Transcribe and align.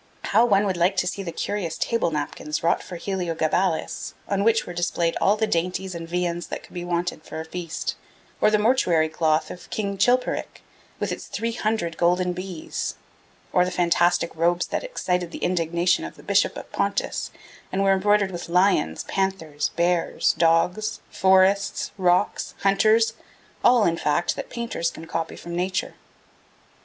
How 0.23 0.45
one 0.47 0.65
would 0.65 0.77
like 0.77 0.97
to 0.97 1.05
see 1.05 1.21
the 1.21 1.31
curious 1.31 1.77
table 1.77 2.09
napkins 2.09 2.63
wrought 2.63 2.81
for 2.81 2.95
Heliogabalus, 2.97 4.15
on 4.27 4.43
which 4.43 4.65
were 4.65 4.73
displayed 4.73 5.15
all 5.21 5.35
the 5.37 5.45
dainties 5.45 5.93
and 5.93 6.09
viands 6.09 6.47
that 6.47 6.63
could 6.63 6.73
be 6.73 6.83
wanted 6.83 7.21
for 7.21 7.39
a 7.39 7.45
feast; 7.45 7.93
or 8.41 8.49
the 8.49 8.57
mortuary 8.57 9.09
cloth 9.09 9.51
of 9.51 9.69
King 9.69 9.99
Chilperic, 9.99 10.63
with 10.99 11.11
its 11.11 11.27
three 11.27 11.51
hundred 11.51 11.97
golden 11.97 12.33
bees; 12.33 12.95
or 13.53 13.63
the 13.63 13.69
fantastic 13.69 14.35
robes 14.35 14.65
that 14.65 14.83
excited 14.83 15.29
the 15.29 15.43
indignation 15.43 16.03
of 16.03 16.15
the 16.15 16.23
Bishop 16.23 16.57
of 16.57 16.71
Pontus, 16.71 17.29
and 17.71 17.83
were 17.83 17.93
embroidered 17.93 18.31
with 18.31 18.49
'lions, 18.49 19.03
panthers, 19.03 19.69
bears, 19.75 20.33
dogs, 20.33 20.99
forests, 21.11 21.91
rocks, 21.95 22.55
hunters 22.63 23.13
all, 23.63 23.85
in 23.85 23.97
fact, 23.97 24.35
that 24.35 24.49
painters 24.49 24.89
can 24.89 25.05
copy 25.05 25.35
from 25.35 25.55
nature.' 25.55 25.93